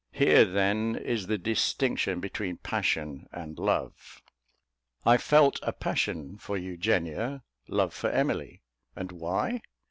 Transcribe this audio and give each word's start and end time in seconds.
Here, 0.11 0.45
then, 0.45 0.95
is 0.95 1.27
the 1.27 1.37
distinction 1.37 2.19
between 2.21 2.57
passion 2.57 3.29
and 3.31 3.59
love. 3.59 4.23
I 5.05 5.17
felt 5.17 5.59
a 5.61 5.73
passion 5.73 6.39
for 6.39 6.57
Eugenia, 6.57 7.43
love 7.67 7.93
for 7.93 8.09
Emily. 8.09 8.63
And 8.95 9.11
why? 9.11 9.61